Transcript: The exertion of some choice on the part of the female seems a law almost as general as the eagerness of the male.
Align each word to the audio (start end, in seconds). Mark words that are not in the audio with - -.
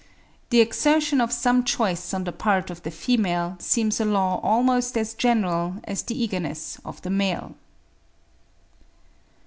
The 0.49 0.61
exertion 0.61 1.21
of 1.21 1.31
some 1.31 1.63
choice 1.63 2.11
on 2.11 2.23
the 2.23 2.31
part 2.31 2.71
of 2.71 2.81
the 2.81 2.89
female 2.89 3.55
seems 3.59 3.99
a 3.99 4.03
law 4.05 4.39
almost 4.41 4.97
as 4.97 5.13
general 5.13 5.75
as 5.83 6.01
the 6.01 6.19
eagerness 6.19 6.79
of 6.83 6.99
the 7.03 7.11
male. 7.11 7.53